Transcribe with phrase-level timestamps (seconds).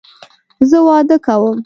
[0.69, 1.57] زه واده کوم